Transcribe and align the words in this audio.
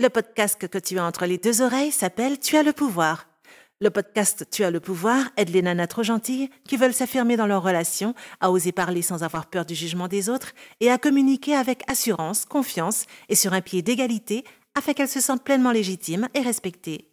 Le 0.00 0.10
podcast 0.10 0.64
que 0.68 0.78
tu 0.78 0.96
as 0.96 1.04
entre 1.04 1.26
les 1.26 1.38
deux 1.38 1.60
oreilles 1.60 1.90
s'appelle 1.90 2.38
Tu 2.38 2.56
as 2.56 2.62
le 2.62 2.72
pouvoir. 2.72 3.26
Le 3.80 3.90
podcast 3.90 4.46
Tu 4.48 4.62
as 4.62 4.70
le 4.70 4.78
pouvoir 4.78 5.24
aide 5.36 5.48
les 5.48 5.60
nanas 5.60 5.88
trop 5.88 6.04
gentilles 6.04 6.50
qui 6.68 6.76
veulent 6.76 6.94
s'affirmer 6.94 7.36
dans 7.36 7.48
leur 7.48 7.64
relation, 7.64 8.14
à 8.38 8.52
oser 8.52 8.70
parler 8.70 9.02
sans 9.02 9.24
avoir 9.24 9.46
peur 9.46 9.66
du 9.66 9.74
jugement 9.74 10.06
des 10.06 10.28
autres 10.28 10.52
et 10.78 10.88
à 10.88 10.98
communiquer 10.98 11.56
avec 11.56 11.82
assurance, 11.90 12.44
confiance 12.44 13.06
et 13.28 13.34
sur 13.34 13.54
un 13.54 13.60
pied 13.60 13.82
d'égalité 13.82 14.44
afin 14.76 14.92
qu'elles 14.92 15.08
se 15.08 15.20
sentent 15.20 15.42
pleinement 15.42 15.72
légitimes 15.72 16.28
et 16.32 16.42
respectées. 16.42 17.08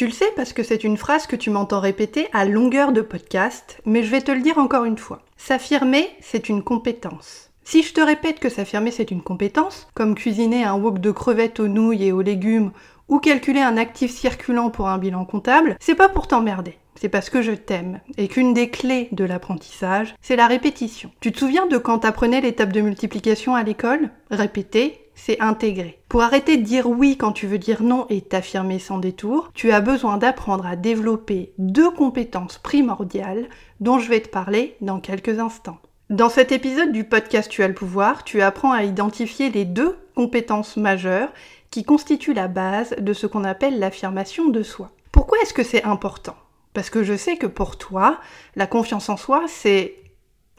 Tu 0.00 0.06
le 0.06 0.12
sais 0.12 0.32
parce 0.34 0.54
que 0.54 0.62
c'est 0.62 0.82
une 0.82 0.96
phrase 0.96 1.26
que 1.26 1.36
tu 1.36 1.50
m'entends 1.50 1.78
répéter 1.78 2.28
à 2.32 2.46
longueur 2.46 2.92
de 2.92 3.02
podcast, 3.02 3.82
mais 3.84 4.02
je 4.02 4.10
vais 4.10 4.22
te 4.22 4.32
le 4.32 4.40
dire 4.40 4.56
encore 4.56 4.86
une 4.86 4.96
fois. 4.96 5.20
S'affirmer, 5.36 6.08
c'est 6.22 6.48
une 6.48 6.62
compétence. 6.62 7.50
Si 7.64 7.82
je 7.82 7.92
te 7.92 8.00
répète 8.00 8.40
que 8.40 8.48
s'affirmer 8.48 8.92
c'est 8.92 9.10
une 9.10 9.20
compétence, 9.20 9.88
comme 9.92 10.14
cuisiner 10.14 10.64
un 10.64 10.74
wok 10.74 11.00
de 11.00 11.10
crevettes 11.10 11.60
aux 11.60 11.68
nouilles 11.68 12.06
et 12.06 12.12
aux 12.12 12.22
légumes, 12.22 12.72
ou 13.08 13.18
calculer 13.18 13.60
un 13.60 13.76
actif 13.76 14.10
circulant 14.10 14.70
pour 14.70 14.88
un 14.88 14.96
bilan 14.96 15.26
comptable, 15.26 15.76
c'est 15.80 15.94
pas 15.94 16.08
pour 16.08 16.28
t'emmerder. 16.28 16.78
C'est 16.94 17.10
parce 17.10 17.28
que 17.28 17.42
je 17.42 17.52
t'aime 17.52 18.00
et 18.16 18.28
qu'une 18.28 18.54
des 18.54 18.70
clés 18.70 19.08
de 19.12 19.24
l'apprentissage, 19.24 20.14
c'est 20.22 20.36
la 20.36 20.46
répétition. 20.46 21.10
Tu 21.20 21.30
te 21.30 21.38
souviens 21.38 21.66
de 21.66 21.76
quand 21.76 21.98
t'apprenais 21.98 22.40
l'étape 22.40 22.72
de 22.72 22.80
multiplication 22.80 23.54
à 23.54 23.62
l'école? 23.62 24.08
Répéter, 24.30 25.09
c'est 25.14 25.40
intégrer. 25.40 26.00
Pour 26.08 26.22
arrêter 26.22 26.56
de 26.56 26.62
dire 26.62 26.88
oui 26.88 27.16
quand 27.16 27.32
tu 27.32 27.46
veux 27.46 27.58
dire 27.58 27.82
non 27.82 28.06
et 28.08 28.20
t'affirmer 28.20 28.78
sans 28.78 28.98
détour, 28.98 29.50
tu 29.54 29.72
as 29.72 29.80
besoin 29.80 30.16
d'apprendre 30.16 30.66
à 30.66 30.76
développer 30.76 31.52
deux 31.58 31.90
compétences 31.90 32.58
primordiales 32.58 33.48
dont 33.80 33.98
je 33.98 34.08
vais 34.08 34.20
te 34.20 34.28
parler 34.28 34.76
dans 34.80 35.00
quelques 35.00 35.38
instants. 35.38 35.78
Dans 36.10 36.28
cet 36.28 36.50
épisode 36.50 36.90
du 36.90 37.04
podcast 37.04 37.48
Tu 37.48 37.62
as 37.62 37.68
le 37.68 37.74
pouvoir, 37.74 38.24
tu 38.24 38.42
apprends 38.42 38.72
à 38.72 38.82
identifier 38.82 39.48
les 39.50 39.64
deux 39.64 39.96
compétences 40.16 40.76
majeures 40.76 41.28
qui 41.70 41.84
constituent 41.84 42.34
la 42.34 42.48
base 42.48 42.96
de 42.98 43.12
ce 43.12 43.28
qu'on 43.28 43.44
appelle 43.44 43.78
l'affirmation 43.78 44.48
de 44.48 44.62
soi. 44.64 44.90
Pourquoi 45.12 45.38
est-ce 45.42 45.54
que 45.54 45.62
c'est 45.62 45.84
important? 45.84 46.34
Parce 46.74 46.90
que 46.90 47.04
je 47.04 47.16
sais 47.16 47.36
que 47.36 47.46
pour 47.46 47.78
toi, 47.78 48.18
la 48.56 48.66
confiance 48.66 49.08
en 49.08 49.16
soi, 49.16 49.44
c'est 49.46 49.94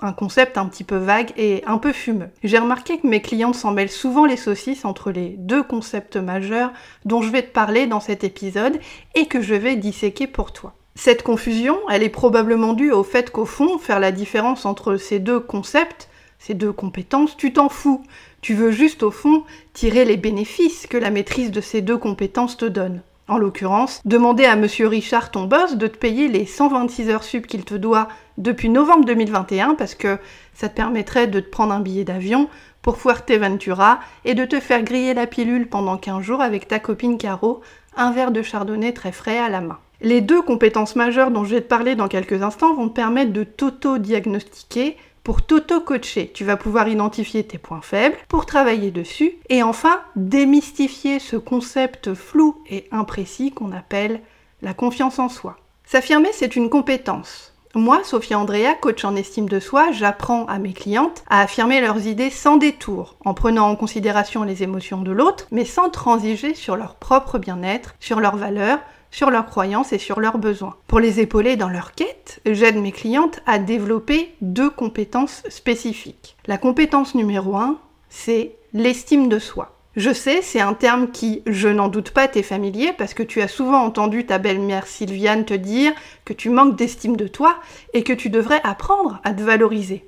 un 0.02 0.14
concept 0.14 0.58
un 0.58 0.66
petit 0.66 0.84
peu 0.84 0.98
vague 0.98 1.32
et 1.38 1.64
un 1.66 1.78
peu 1.78 1.92
fumeux. 1.94 2.30
J'ai 2.44 2.58
remarqué 2.58 2.98
que 3.00 3.08
mes 3.08 3.22
clientes 3.22 3.56
s'en 3.56 3.72
mêlent 3.72 3.90
souvent 3.90 4.26
les 4.26 4.38
saucisses 4.38 4.86
entre 4.86 5.12
les 5.12 5.36
deux 5.38 5.64
concepts 5.64 6.18
majeurs 6.18 6.72
dont 7.06 7.22
je 7.22 7.32
vais 7.32 7.44
te 7.44 7.52
parler 7.52 7.88
dans 7.88 8.00
cet 8.00 8.24
épisode 8.24 8.80
et 9.16 9.28
que 9.28 9.42
je 9.42 9.56
vais 9.56 9.76
disséquer 9.76 10.28
pour 10.28 10.52
toi. 10.52 10.74
Cette 10.96 11.24
confusion, 11.24 11.78
elle 11.90 12.04
est 12.04 12.10
probablement 12.10 12.74
due 12.74 12.92
au 12.92 13.04
fait 13.04 13.32
qu'au 13.32 13.46
fond, 13.46 13.78
faire 13.78 14.00
la 14.00 14.12
différence 14.12 14.66
entre 14.66 14.98
ces 14.98 15.20
deux 15.20 15.40
concepts, 15.40 16.10
ces 16.38 16.54
deux 16.54 16.74
compétences, 16.74 17.38
tu 17.38 17.54
t'en 17.54 17.70
fous. 17.70 18.04
Tu 18.42 18.56
veux 18.56 18.72
juste 18.72 19.04
au 19.04 19.12
fond 19.12 19.44
tirer 19.74 20.04
les 20.04 20.18
bénéfices 20.18 20.88
que 20.88 20.98
la 20.98 21.12
maîtrise 21.12 21.52
de 21.52 21.62
ces 21.62 21.82
deux 21.82 21.98
compétences 21.98 22.58
te 22.58 22.66
donne. 22.66 23.02
En 23.32 23.38
l'occurrence, 23.38 24.02
demander 24.04 24.44
à 24.44 24.58
Monsieur 24.58 24.90
Richard, 24.90 25.32
ton 25.32 25.46
boss, 25.46 25.78
de 25.78 25.88
te 25.88 25.96
payer 25.96 26.28
les 26.28 26.46
126 26.46 27.10
heures 27.10 27.24
sup 27.24 27.48
qu'il 27.48 27.64
te 27.64 27.76
doit 27.76 28.10
depuis 28.38 28.68
novembre 28.68 29.06
2021 29.06 29.76
parce 29.76 29.96
que 29.96 30.18
ça 30.54 30.68
te 30.68 30.76
permettrait 30.76 31.28
de 31.28 31.40
te 31.40 31.50
prendre 31.50 31.74
un 31.74 31.80
billet 31.80 32.04
d'avion 32.04 32.50
pour 32.82 32.98
Fuerteventura 32.98 34.02
et 34.26 34.34
de 34.34 34.44
te 34.44 34.60
faire 34.60 34.84
griller 34.84 35.14
la 35.14 35.28
pilule 35.28 35.70
pendant 35.70 35.96
15 35.96 36.22
jours 36.22 36.42
avec 36.42 36.68
ta 36.68 36.80
copine 36.80 37.18
Caro, 37.18 37.62
un 37.96 38.12
verre 38.12 38.32
de 38.32 38.42
chardonnay 38.42 38.92
très 38.92 39.14
frais 39.14 39.40
à 39.40 39.48
la 39.48 39.62
main. 39.62 39.80
Les 40.02 40.20
deux 40.20 40.42
compétences 40.42 40.98
majeures 40.98 41.32
dont 41.32 41.46
je 41.46 41.56
vais 41.56 41.62
te 41.62 41.70
parler 41.70 41.96
dans 41.96 42.10
quelques 42.10 42.44
instants 42.44 42.74
vont 42.74 42.90
te 42.90 42.96
permettre 42.96 43.32
de 43.32 43.46
t'auto-diagnostiquer 43.46 44.98
pour 45.24 45.42
t'auto-coacher. 45.42 46.32
Tu 46.34 46.46
vas 46.46 46.58
pouvoir 46.58 46.88
identifier 46.88 47.44
tes 47.44 47.58
points 47.58 47.82
faibles 47.82 48.18
pour 48.28 48.46
travailler 48.46 48.92
dessus 48.92 49.38
et 49.50 49.64
enfin 49.64 50.02
démystifier 50.16 51.20
ce 51.20 51.36
concept 51.36 52.14
flou 52.14 52.62
et 52.70 52.88
imprécis 52.92 53.52
qu'on 53.52 53.72
appelle 53.72 54.22
la 54.62 54.74
confiance 54.74 55.20
en 55.20 55.30
soi. 55.30 55.58
S'affirmer, 55.86 56.30
c'est 56.34 56.56
une 56.56 56.70
compétence. 56.70 57.52
Moi, 57.74 58.02
Sophia 58.04 58.38
Andrea, 58.38 58.76
coach 58.82 59.06
en 59.06 59.16
estime 59.16 59.48
de 59.48 59.62
soi, 59.62 59.92
j'apprends 59.94 60.46
à 60.48 60.60
mes 60.60 60.74
clientes 60.74 61.24
à 61.30 61.40
affirmer 61.40 61.80
leurs 61.80 62.06
idées 62.06 62.30
sans 62.30 62.58
détour, 62.58 63.16
en 63.24 63.34
prenant 63.34 63.70
en 63.70 63.78
considération 63.78 64.44
les 64.44 64.62
émotions 64.62 65.02
de 65.02 65.12
l'autre, 65.12 65.48
mais 65.52 65.64
sans 65.64 65.90
transiger 65.90 66.54
sur 66.54 66.76
leur 66.76 66.96
propre 66.96 67.40
bien-être, 67.40 67.96
sur 68.02 68.20
leurs 68.20 68.36
valeurs, 68.36 68.80
sur 69.10 69.30
leurs 69.30 69.46
croyances 69.46 69.94
et 69.94 70.00
sur 70.00 70.20
leurs 70.20 70.38
besoins. 70.38 70.76
Pour 70.88 71.00
les 71.00 71.22
épauler 71.22 71.56
dans 71.56 71.70
leur 71.70 71.94
quête, 71.94 72.11
j'aide 72.46 72.78
mes 72.78 72.92
clientes 72.92 73.40
à 73.46 73.60
développer 73.60 74.34
deux 74.42 74.70
compétences 74.70 75.44
spécifiques. 75.50 76.36
La 76.48 76.58
compétence 76.58 77.16
numéro 77.16 77.56
un, 77.56 77.78
c'est 78.10 78.56
l'estime 78.74 79.30
de 79.30 79.40
soi. 79.40 79.78
Je 79.98 80.14
sais, 80.14 80.42
c'est 80.42 80.62
un 80.62 80.74
terme 80.74 81.12
qui, 81.12 81.44
je 81.46 81.68
n'en 81.68 81.90
doute 81.90 82.12
pas, 82.12 82.30
t'est 82.30 82.44
familier 82.44 82.94
parce 82.98 83.14
que 83.14 83.24
tu 83.24 83.42
as 83.42 83.50
souvent 83.50 83.84
entendu 83.84 84.26
ta 84.26 84.38
belle-mère 84.38 84.88
Sylviane 84.88 85.44
te 85.44 85.54
dire 85.54 85.92
que 86.24 86.32
tu 86.32 86.50
manques 86.50 86.78
d'estime 86.78 87.18
de 87.18 87.28
toi 87.28 87.58
et 87.94 88.04
que 88.04 88.14
tu 88.14 88.30
devrais 88.30 88.62
apprendre 88.64 89.20
à 89.26 89.34
te 89.34 89.42
valoriser. 89.42 90.06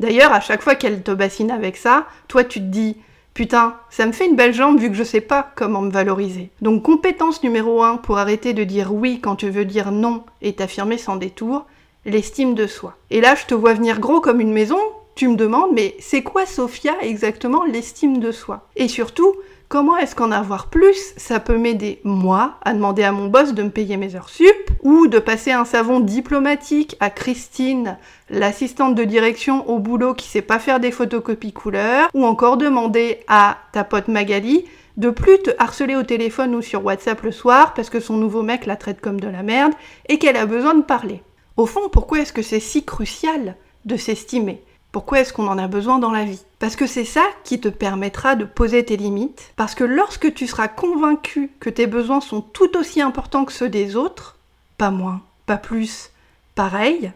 D'ailleurs, 0.00 0.32
à 0.32 0.40
chaque 0.40 0.62
fois 0.62 0.74
qu'elle 0.74 1.02
te 1.02 1.10
bassine 1.10 1.50
avec 1.50 1.76
ça, 1.76 2.06
toi 2.28 2.44
tu 2.44 2.60
te 2.60 2.64
dis 2.64 2.96
Putain, 3.34 3.74
ça 3.90 4.06
me 4.06 4.12
fait 4.12 4.26
une 4.26 4.36
belle 4.36 4.54
jambe 4.54 4.78
vu 4.78 4.88
que 4.88 4.94
je 4.94 5.02
sais 5.02 5.20
pas 5.20 5.50
comment 5.56 5.80
me 5.80 5.90
valoriser. 5.90 6.50
Donc 6.62 6.84
compétence 6.84 7.42
numéro 7.42 7.82
1 7.82 7.96
pour 7.96 8.18
arrêter 8.18 8.52
de 8.52 8.62
dire 8.62 8.94
oui 8.94 9.18
quand 9.20 9.34
tu 9.34 9.50
veux 9.50 9.64
dire 9.64 9.90
non 9.90 10.22
et 10.40 10.52
t'affirmer 10.52 10.98
sans 10.98 11.16
détour, 11.16 11.66
l'estime 12.04 12.54
de 12.54 12.68
soi. 12.68 12.96
Et 13.10 13.20
là, 13.20 13.34
je 13.34 13.46
te 13.46 13.54
vois 13.54 13.74
venir 13.74 13.98
gros 13.98 14.20
comme 14.20 14.40
une 14.40 14.52
maison, 14.52 14.78
tu 15.16 15.26
me 15.26 15.34
demandes, 15.36 15.72
mais 15.72 15.96
c'est 15.98 16.22
quoi, 16.22 16.46
Sophia, 16.46 16.94
exactement 17.00 17.64
l'estime 17.64 18.18
de 18.18 18.30
soi? 18.30 18.68
Et 18.76 18.86
surtout, 18.86 19.34
comment 19.74 19.96
est-ce 19.96 20.14
qu'en 20.14 20.30
avoir 20.30 20.68
plus, 20.68 21.14
ça 21.16 21.40
peut 21.40 21.58
m'aider, 21.58 21.98
moi, 22.04 22.60
à 22.64 22.74
demander 22.74 23.02
à 23.02 23.10
mon 23.10 23.26
boss 23.26 23.54
de 23.54 23.62
me 23.64 23.70
payer 23.70 23.96
mes 23.96 24.14
heures 24.14 24.28
sup, 24.28 24.70
ou 24.84 25.08
de 25.08 25.18
passer 25.18 25.50
un 25.50 25.64
savon 25.64 25.98
diplomatique 25.98 26.94
à 27.00 27.10
Christine, 27.10 27.98
l'assistante 28.30 28.94
de 28.94 29.02
direction 29.02 29.68
au 29.68 29.80
boulot 29.80 30.14
qui 30.14 30.28
sait 30.28 30.42
pas 30.42 30.60
faire 30.60 30.78
des 30.78 30.92
photocopies 30.92 31.52
couleurs, 31.52 32.08
ou 32.14 32.24
encore 32.24 32.56
demander 32.56 33.18
à 33.26 33.58
ta 33.72 33.82
pote 33.82 34.06
Magali 34.06 34.64
de 34.96 35.10
plus 35.10 35.38
te 35.42 35.50
harceler 35.58 35.96
au 35.96 36.04
téléphone 36.04 36.54
ou 36.54 36.62
sur 36.62 36.84
WhatsApp 36.84 37.20
le 37.22 37.32
soir 37.32 37.74
parce 37.74 37.90
que 37.90 37.98
son 37.98 38.16
nouveau 38.16 38.44
mec 38.44 38.66
la 38.66 38.76
traite 38.76 39.00
comme 39.00 39.18
de 39.18 39.26
la 39.26 39.42
merde 39.42 39.72
et 40.08 40.20
qu'elle 40.20 40.36
a 40.36 40.46
besoin 40.46 40.74
de 40.74 40.82
parler. 40.82 41.20
Au 41.56 41.66
fond, 41.66 41.88
pourquoi 41.90 42.20
est-ce 42.20 42.32
que 42.32 42.42
c'est 42.42 42.60
si 42.60 42.84
crucial 42.84 43.56
de 43.86 43.96
s'estimer? 43.96 44.62
Pourquoi 44.94 45.18
est-ce 45.18 45.32
qu'on 45.32 45.48
en 45.48 45.58
a 45.58 45.66
besoin 45.66 45.98
dans 45.98 46.12
la 46.12 46.24
vie? 46.24 46.44
Parce 46.60 46.76
que 46.76 46.86
c'est 46.86 47.04
ça 47.04 47.24
qui 47.42 47.58
te 47.58 47.66
permettra 47.66 48.36
de 48.36 48.44
poser 48.44 48.84
tes 48.84 48.96
limites. 48.96 49.52
Parce 49.56 49.74
que 49.74 49.82
lorsque 49.82 50.32
tu 50.34 50.46
seras 50.46 50.68
convaincu 50.68 51.50
que 51.58 51.68
tes 51.68 51.88
besoins 51.88 52.20
sont 52.20 52.40
tout 52.40 52.76
aussi 52.76 53.02
importants 53.02 53.44
que 53.44 53.52
ceux 53.52 53.68
des 53.68 53.96
autres, 53.96 54.36
pas 54.78 54.92
moins, 54.92 55.22
pas 55.46 55.56
plus, 55.56 56.12
pareil, 56.54 57.10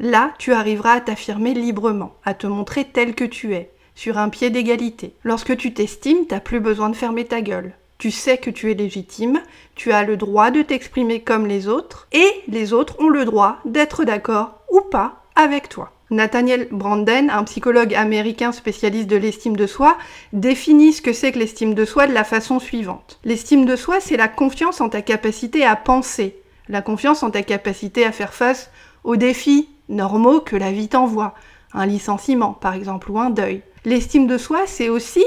là 0.00 0.34
tu 0.36 0.52
arriveras 0.52 0.94
à 0.94 1.00
t'affirmer 1.00 1.54
librement, 1.54 2.12
à 2.24 2.34
te 2.34 2.48
montrer 2.48 2.86
tel 2.86 3.14
que 3.14 3.22
tu 3.22 3.54
es, 3.54 3.70
sur 3.94 4.18
un 4.18 4.28
pied 4.28 4.50
d'égalité. 4.50 5.14
Lorsque 5.22 5.56
tu 5.56 5.72
t'estimes, 5.72 6.26
t'as 6.26 6.40
plus 6.40 6.58
besoin 6.58 6.90
de 6.90 6.96
fermer 6.96 7.24
ta 7.24 7.40
gueule. 7.40 7.72
Tu 7.98 8.10
sais 8.10 8.38
que 8.38 8.50
tu 8.50 8.68
es 8.72 8.74
légitime, 8.74 9.40
tu 9.76 9.92
as 9.92 10.02
le 10.02 10.16
droit 10.16 10.50
de 10.50 10.62
t'exprimer 10.62 11.20
comme 11.20 11.46
les 11.46 11.68
autres, 11.68 12.08
et 12.10 12.42
les 12.48 12.72
autres 12.72 12.98
ont 12.98 13.10
le 13.10 13.24
droit 13.24 13.58
d'être 13.64 14.02
d'accord 14.02 14.58
ou 14.72 14.80
pas 14.80 15.22
avec 15.36 15.68
toi. 15.68 15.92
Nathaniel 16.12 16.68
Branden, 16.70 17.30
un 17.30 17.44
psychologue 17.44 17.94
américain 17.94 18.52
spécialiste 18.52 19.08
de 19.08 19.16
l'estime 19.16 19.56
de 19.56 19.66
soi, 19.66 19.96
définit 20.32 20.92
ce 20.92 21.02
que 21.02 21.12
c'est 21.12 21.32
que 21.32 21.38
l'estime 21.38 21.74
de 21.74 21.84
soi 21.84 22.06
de 22.06 22.12
la 22.12 22.24
façon 22.24 22.58
suivante. 22.58 23.18
L'estime 23.24 23.64
de 23.64 23.76
soi, 23.76 23.98
c'est 24.00 24.16
la 24.16 24.28
confiance 24.28 24.80
en 24.80 24.88
ta 24.88 25.02
capacité 25.02 25.64
à 25.64 25.74
penser, 25.74 26.36
la 26.68 26.82
confiance 26.82 27.22
en 27.22 27.30
ta 27.30 27.42
capacité 27.42 28.04
à 28.04 28.12
faire 28.12 28.34
face 28.34 28.70
aux 29.04 29.16
défis 29.16 29.68
normaux 29.88 30.40
que 30.40 30.56
la 30.56 30.70
vie 30.70 30.88
t'envoie, 30.88 31.34
un 31.72 31.86
licenciement 31.86 32.52
par 32.52 32.74
exemple 32.74 33.10
ou 33.10 33.18
un 33.18 33.30
deuil. 33.30 33.62
L'estime 33.84 34.26
de 34.26 34.38
soi, 34.38 34.60
c'est 34.66 34.88
aussi 34.88 35.24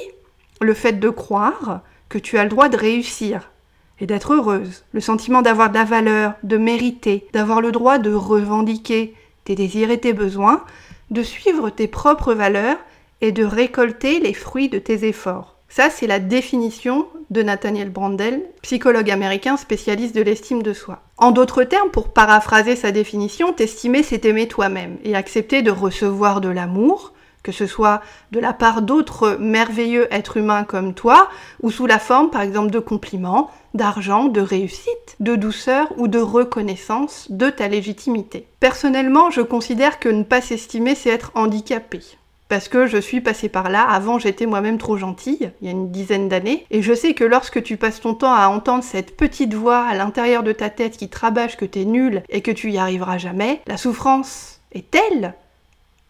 le 0.61 0.73
fait 0.73 0.99
de 0.99 1.09
croire 1.09 1.81
que 2.09 2.17
tu 2.17 2.37
as 2.37 2.43
le 2.43 2.49
droit 2.49 2.69
de 2.69 2.77
réussir 2.77 3.51
et 3.99 4.05
d'être 4.05 4.33
heureuse, 4.33 4.83
le 4.91 5.01
sentiment 5.01 5.41
d'avoir 5.41 5.69
de 5.69 5.75
la 5.75 5.83
valeur, 5.83 6.33
de 6.43 6.57
mériter, 6.57 7.27
d'avoir 7.33 7.61
le 7.61 7.71
droit 7.71 7.97
de 7.97 8.13
revendiquer, 8.13 9.15
tes 9.45 9.55
désirs 9.55 9.91
et 9.91 9.99
tes 9.99 10.13
besoins, 10.13 10.63
de 11.11 11.23
suivre 11.23 11.69
tes 11.69 11.87
propres 11.87 12.33
valeurs 12.33 12.77
et 13.21 13.31
de 13.31 13.45
récolter 13.45 14.19
les 14.19 14.33
fruits 14.33 14.69
de 14.69 14.79
tes 14.79 15.07
efforts. 15.07 15.55
Ça, 15.69 15.89
c'est 15.89 16.07
la 16.07 16.19
définition 16.19 17.07
de 17.31 17.41
Nathaniel 17.41 17.89
Brandel, 17.89 18.43
psychologue 18.61 19.09
américain 19.09 19.57
spécialiste 19.57 20.15
de 20.15 20.21
l'estime 20.21 20.63
de 20.63 20.73
soi. 20.73 21.01
En 21.17 21.31
d'autres 21.31 21.63
termes, 21.63 21.89
pour 21.89 22.13
paraphraser 22.13 22.75
sa 22.75 22.91
définition, 22.91 23.51
t'estimer, 23.51 24.03
c'est 24.03 24.25
aimer 24.25 24.47
toi-même 24.47 24.97
et 25.03 25.15
accepter 25.15 25.61
de 25.61 25.71
recevoir 25.71 26.39
de 26.39 26.49
l'amour, 26.49 27.13
que 27.45 27.51
ce 27.51 27.67
soit 27.67 28.01
de 28.31 28.39
la 28.39 28.53
part 28.53 28.81
d'autres 28.81 29.37
merveilleux 29.39 30.11
êtres 30.11 30.37
humains 30.37 30.63
comme 30.63 30.95
toi, 30.95 31.29
ou 31.61 31.69
sous 31.69 31.85
la 31.85 31.99
forme 31.99 32.31
par 32.31 32.41
exemple 32.41 32.71
de 32.71 32.79
compliments, 32.79 33.51
d'argent, 33.75 34.25
de 34.25 34.41
réussite, 34.41 35.15
de 35.19 35.35
douceur 35.35 35.93
ou 35.97 36.07
de 36.07 36.17
reconnaissance 36.17 37.27
de 37.29 37.51
ta 37.51 37.67
légitimité. 37.67 38.47
Personnellement, 38.59 39.29
je 39.29 39.41
considère 39.41 39.99
que 39.99 40.09
ne 40.09 40.23
pas 40.23 40.41
s'estimer, 40.41 40.95
c'est 40.95 41.11
être 41.11 41.31
handicapé. 41.35 42.01
Parce 42.47 42.67
que 42.67 42.87
je 42.87 42.97
suis 42.97 43.21
passée 43.21 43.49
par 43.49 43.69
là, 43.69 43.83
avant 43.83 44.17
j'étais 44.17 44.47
moi-même 44.47 44.79
trop 44.79 44.97
gentille, 44.97 45.51
il 45.61 45.65
y 45.65 45.67
a 45.67 45.71
une 45.71 45.91
dizaine 45.91 46.29
d'années, 46.29 46.65
et 46.71 46.81
je 46.81 46.93
sais 46.93 47.13
que 47.13 47.23
lorsque 47.23 47.61
tu 47.61 47.77
passes 47.77 48.01
ton 48.01 48.15
temps 48.15 48.33
à 48.33 48.47
entendre 48.47 48.83
cette 48.83 49.15
petite 49.15 49.53
voix 49.53 49.83
à 49.83 49.93
l'intérieur 49.93 50.41
de 50.41 50.51
ta 50.51 50.71
tête 50.71 50.97
qui 50.97 51.09
te 51.09 51.19
rabâche 51.19 51.57
que 51.57 51.65
t'es 51.65 51.85
nul 51.85 52.23
et 52.29 52.41
que 52.41 52.51
tu 52.51 52.71
y 52.71 52.79
arriveras 52.79 53.19
jamais, 53.19 53.61
la 53.67 53.77
souffrance 53.77 54.61
est 54.71 54.89
telle, 54.89 55.35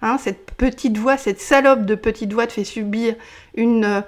hein, 0.06 0.18
cette 0.18 0.52
petite 0.52 0.98
voix, 0.98 1.18
cette 1.18 1.42
salope 1.42 1.86
de 1.86 1.96
petite 1.96 2.32
voix 2.32 2.48
te 2.48 2.54
fait 2.54 2.64
subir 2.64 3.16
une 3.56 3.84
euh, 3.84 4.02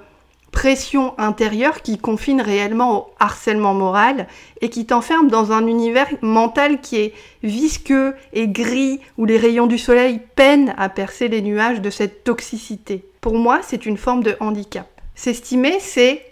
pression 0.51 1.13
intérieure 1.19 1.81
qui 1.81 1.97
confine 1.97 2.41
réellement 2.41 2.97
au 2.97 3.07
harcèlement 3.19 3.73
moral 3.73 4.27
et 4.61 4.69
qui 4.69 4.85
t'enferme 4.85 5.27
dans 5.27 5.51
un 5.51 5.67
univers 5.67 6.07
mental 6.21 6.81
qui 6.81 6.97
est 6.97 7.13
visqueux 7.43 8.15
et 8.33 8.47
gris 8.47 8.99
où 9.17 9.25
les 9.25 9.37
rayons 9.37 9.67
du 9.67 9.77
soleil 9.77 10.19
peinent 10.35 10.73
à 10.77 10.89
percer 10.89 11.27
les 11.27 11.41
nuages 11.41 11.81
de 11.81 11.89
cette 11.89 12.23
toxicité. 12.23 13.05
Pour 13.21 13.35
moi, 13.35 13.59
c'est 13.61 13.85
une 13.85 13.97
forme 13.97 14.23
de 14.23 14.37
handicap. 14.39 14.87
S'estimer, 15.15 15.79
c'est 15.79 16.25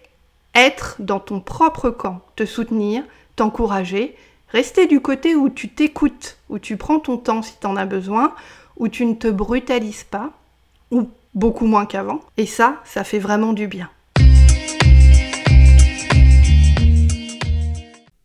être 0.55 0.95
dans 0.99 1.19
ton 1.19 1.39
propre 1.39 1.89
camp, 1.89 2.21
te 2.35 2.45
soutenir, 2.45 3.03
t'encourager, 3.35 4.15
rester 4.49 4.87
du 4.87 5.01
côté 5.01 5.35
où 5.35 5.49
tu 5.49 5.69
t'écoutes, 5.69 6.37
où 6.49 6.59
tu 6.59 6.77
prends 6.77 6.99
ton 6.99 7.17
temps 7.17 7.41
si 7.41 7.53
tu 7.59 7.67
en 7.67 7.75
as 7.75 7.85
besoin, 7.85 8.33
où 8.77 8.87
tu 8.87 9.05
ne 9.05 9.15
te 9.15 9.27
brutalises 9.27 10.03
pas, 10.03 10.31
ou 10.91 11.09
beaucoup 11.33 11.65
moins 11.65 11.85
qu'avant. 11.85 12.21
Et 12.37 12.45
ça, 12.45 12.81
ça 12.83 13.03
fait 13.03 13.19
vraiment 13.19 13.53
du 13.53 13.67
bien. 13.67 13.89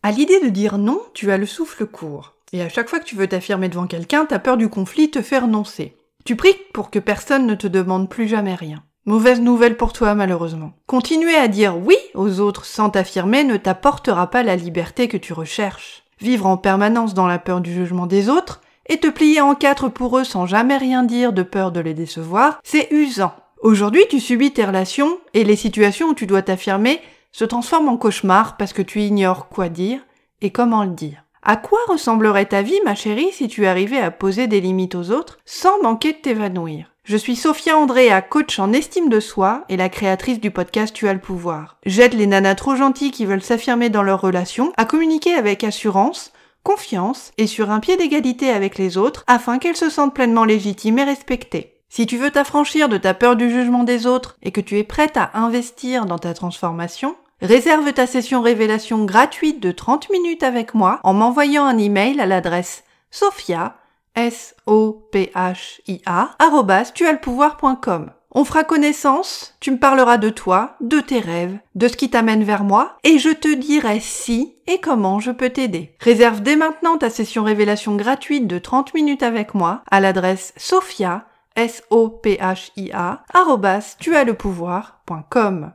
À 0.03 0.11
l'idée 0.11 0.39
de 0.39 0.49
dire 0.49 0.77
non, 0.77 0.99
tu 1.13 1.31
as 1.31 1.37
le 1.37 1.45
souffle 1.45 1.85
court. 1.85 2.33
Et 2.53 2.61
à 2.61 2.69
chaque 2.69 2.89
fois 2.89 2.99
que 2.99 3.05
tu 3.05 3.15
veux 3.15 3.27
t'affirmer 3.27 3.69
devant 3.69 3.87
quelqu'un, 3.87 4.25
ta 4.25 4.39
peur 4.39 4.57
du 4.57 4.67
conflit 4.67 5.11
te 5.11 5.21
fait 5.21 5.39
renoncer. 5.39 5.95
Tu 6.25 6.35
pries 6.35 6.55
pour 6.73 6.89
que 6.89 6.99
personne 6.99 7.45
ne 7.45 7.55
te 7.55 7.67
demande 7.67 8.09
plus 8.09 8.27
jamais 8.27 8.55
rien. 8.55 8.83
Mauvaise 9.05 9.41
nouvelle 9.41 9.77
pour 9.77 9.93
toi 9.93 10.13
malheureusement. 10.13 10.73
Continuer 10.85 11.35
à 11.35 11.47
dire 11.47 11.77
oui 11.77 11.97
aux 12.13 12.39
autres 12.39 12.65
sans 12.65 12.89
t'affirmer 12.89 13.43
ne 13.43 13.57
t'apportera 13.57 14.29
pas 14.29 14.43
la 14.43 14.55
liberté 14.55 15.07
que 15.07 15.17
tu 15.17 15.33
recherches. 15.33 16.03
Vivre 16.19 16.45
en 16.45 16.57
permanence 16.57 17.13
dans 17.13 17.25
la 17.25 17.39
peur 17.39 17.61
du 17.61 17.73
jugement 17.73 18.05
des 18.05 18.29
autres 18.29 18.61
et 18.91 18.97
te 18.97 19.07
plier 19.07 19.39
en 19.39 19.55
quatre 19.55 19.87
pour 19.87 20.19
eux 20.19 20.25
sans 20.25 20.45
jamais 20.45 20.75
rien 20.75 21.03
dire 21.03 21.31
de 21.31 21.43
peur 21.43 21.71
de 21.71 21.79
les 21.79 21.93
décevoir, 21.93 22.59
c'est 22.61 22.89
usant. 22.91 23.31
Aujourd'hui, 23.61 24.03
tu 24.09 24.19
subis 24.19 24.51
tes 24.51 24.65
relations 24.65 25.17
et 25.33 25.45
les 25.45 25.55
situations 25.55 26.09
où 26.09 26.13
tu 26.13 26.27
dois 26.27 26.41
t'affirmer 26.41 26.99
se 27.31 27.45
transforme 27.45 27.87
en 27.87 27.95
cauchemar 27.95 28.57
parce 28.57 28.73
que 28.73 28.81
tu 28.81 28.99
ignores 28.99 29.47
quoi 29.47 29.69
dire 29.69 30.01
et 30.41 30.49
comment 30.49 30.83
le 30.83 30.89
dire. 30.89 31.23
À 31.41 31.55
quoi 31.55 31.79
ressemblerait 31.87 32.47
ta 32.47 32.63
vie, 32.63 32.79
ma 32.83 32.93
chérie, 32.93 33.31
si 33.31 33.47
tu 33.47 33.65
arrivais 33.65 33.99
à 33.99 34.11
poser 34.11 34.47
des 34.47 34.59
limites 34.59 34.95
aux 34.95 35.11
autres 35.11 35.39
sans 35.45 35.81
manquer 35.81 36.11
de 36.11 36.17
t'évanouir? 36.17 36.87
Je 37.05 37.15
suis 37.15 37.37
Sophia 37.37 37.77
Andrea, 37.77 38.21
coach 38.21 38.59
en 38.59 38.73
estime 38.73 39.07
de 39.07 39.21
soi 39.21 39.63
et 39.69 39.77
la 39.77 39.87
créatrice 39.87 40.41
du 40.41 40.51
podcast 40.51 40.93
Tu 40.93 41.07
as 41.07 41.13
le 41.13 41.19
pouvoir. 41.19 41.77
J'aide 41.85 42.13
les 42.13 42.27
nanas 42.27 42.55
trop 42.55 42.75
gentilles 42.75 43.11
qui 43.11 43.25
veulent 43.25 43.41
s'affirmer 43.41 43.89
dans 43.89 44.03
leurs 44.03 44.21
relations 44.21 44.73
à 44.75 44.83
communiquer 44.83 45.33
avec 45.33 45.63
assurance, 45.63 46.33
confiance 46.63 47.31
et 47.37 47.47
sur 47.47 47.71
un 47.71 47.79
pied 47.79 47.97
d'égalité 47.97 48.51
avec 48.51 48.77
les 48.77 48.97
autres 48.97 49.23
afin 49.27 49.59
qu'elles 49.59 49.75
se 49.75 49.89
sentent 49.89 50.13
pleinement 50.13 50.45
légitimes 50.45 50.99
et 50.99 51.03
respectées. 51.03 51.81
Si 51.89 52.05
tu 52.05 52.17
veux 52.17 52.31
t'affranchir 52.31 52.87
de 52.87 52.97
ta 52.97 53.13
peur 53.13 53.35
du 53.35 53.49
jugement 53.49 53.83
des 53.83 54.07
autres 54.07 54.37
et 54.41 54.51
que 54.51 54.61
tu 54.61 54.77
es 54.77 54.83
prête 54.83 55.17
à 55.17 55.31
investir 55.33 56.05
dans 56.05 56.19
ta 56.19 56.33
transformation, 56.33 57.15
réserve 57.41 57.91
ta 57.91 58.07
session 58.07 58.41
révélation 58.41 59.03
gratuite 59.03 59.59
de 59.59 59.71
30 59.71 60.09
minutes 60.09 60.43
avec 60.43 60.73
moi 60.73 60.99
en 61.03 61.13
m'envoyant 61.13 61.65
un 61.65 61.77
email 61.77 62.19
à 62.21 62.25
l'adresse 62.25 62.83
sophia, 63.09 63.75
s 64.15 64.55
o 64.65 65.07
p 65.11 65.31
h 65.35 65.81
i 65.87 66.01
a 66.05 66.35
On 68.33 68.45
fera 68.45 68.63
connaissance, 68.63 69.57
tu 69.59 69.71
me 69.71 69.77
parleras 69.77 70.17
de 70.17 70.29
toi, 70.29 70.77
de 70.79 71.01
tes 71.01 71.19
rêves, 71.19 71.57
de 71.75 71.89
ce 71.89 71.97
qui 71.97 72.09
t'amène 72.09 72.45
vers 72.45 72.63
moi, 72.63 72.95
et 73.03 73.19
je 73.19 73.29
te 73.29 73.53
dirai 73.53 73.99
si 73.99 74.55
et 74.67 74.79
comment 74.79 75.19
je 75.19 75.31
peux 75.31 75.49
t'aider. 75.49 75.93
Réserve 75.99 76.39
dès 76.41 76.55
maintenant 76.55 76.97
ta 76.97 77.09
session 77.09 77.43
révélation 77.43 77.97
gratuite 77.97 78.47
de 78.47 78.57
30 78.57 78.93
minutes 78.93 79.23
avec 79.23 79.53
moi 79.53 79.83
à 79.91 79.99
l'adresse 79.99 80.53
sophia, 80.55 81.25
S-O-P-H-I-A, 81.57 83.23
pouvoir.com 84.37 85.73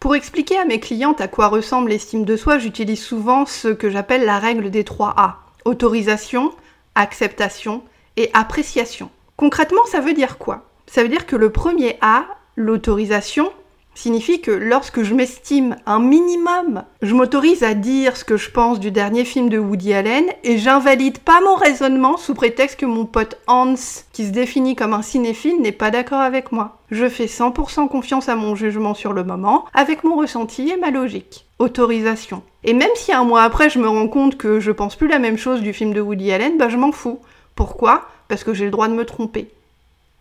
Pour 0.00 0.16
expliquer 0.16 0.58
à 0.58 0.64
mes 0.64 0.80
clientes 0.80 1.20
à 1.20 1.28
quoi 1.28 1.46
ressemble 1.46 1.90
l'estime 1.90 2.24
de 2.24 2.36
soi, 2.36 2.58
j'utilise 2.58 3.00
souvent 3.00 3.46
ce 3.46 3.68
que 3.68 3.90
j'appelle 3.90 4.24
la 4.24 4.40
règle 4.40 4.72
des 4.72 4.82
3 4.82 5.14
A. 5.16 5.38
Autorisation, 5.64 6.52
acceptation 6.98 7.82
et 8.16 8.30
appréciation. 8.34 9.10
Concrètement, 9.36 9.84
ça 9.86 10.00
veut 10.00 10.14
dire 10.14 10.38
quoi? 10.38 10.68
Ça 10.86 11.02
veut 11.02 11.08
dire 11.08 11.26
que 11.26 11.36
le 11.36 11.50
premier 11.50 11.96
A, 12.00 12.26
l'autorisation, 12.56 13.52
signifie 13.98 14.40
que 14.40 14.50
lorsque 14.50 15.02
je 15.02 15.14
m'estime 15.14 15.76
un 15.84 15.98
minimum, 15.98 16.84
je 17.02 17.14
m'autorise 17.14 17.64
à 17.64 17.74
dire 17.74 18.16
ce 18.16 18.24
que 18.24 18.36
je 18.36 18.50
pense 18.50 18.78
du 18.78 18.90
dernier 18.90 19.24
film 19.24 19.48
de 19.48 19.58
Woody 19.58 19.92
Allen 19.92 20.24
et 20.44 20.56
j'invalide 20.56 21.18
pas 21.18 21.40
mon 21.40 21.56
raisonnement 21.56 22.16
sous 22.16 22.34
prétexte 22.34 22.78
que 22.78 22.86
mon 22.86 23.06
pote 23.06 23.38
Hans, 23.48 23.74
qui 24.12 24.26
se 24.26 24.30
définit 24.30 24.76
comme 24.76 24.94
un 24.94 25.02
cinéphile, 25.02 25.60
n'est 25.60 25.72
pas 25.72 25.90
d'accord 25.90 26.20
avec 26.20 26.52
moi. 26.52 26.78
Je 26.90 27.08
fais 27.08 27.26
100% 27.26 27.88
confiance 27.88 28.28
à 28.28 28.36
mon 28.36 28.54
jugement 28.54 28.94
sur 28.94 29.12
le 29.12 29.24
moment, 29.24 29.64
avec 29.74 30.04
mon 30.04 30.16
ressenti 30.16 30.70
et 30.70 30.76
ma 30.76 30.90
logique. 30.90 31.46
Autorisation. 31.58 32.42
Et 32.62 32.74
même 32.74 32.88
si 32.94 33.12
un 33.12 33.24
mois 33.24 33.42
après 33.42 33.68
je 33.68 33.80
me 33.80 33.88
rends 33.88 34.08
compte 34.08 34.38
que 34.38 34.60
je 34.60 34.70
pense 34.70 34.94
plus 34.94 35.08
la 35.08 35.18
même 35.18 35.38
chose 35.38 35.60
du 35.60 35.72
film 35.72 35.92
de 35.92 36.00
Woody 36.00 36.30
Allen, 36.30 36.56
bah 36.56 36.68
je 36.68 36.76
m'en 36.76 36.92
fous. 36.92 37.18
Pourquoi? 37.56 38.02
Parce 38.28 38.44
que 38.44 38.54
j'ai 38.54 38.66
le 38.66 38.70
droit 38.70 38.86
de 38.86 38.94
me 38.94 39.04
tromper. 39.04 39.50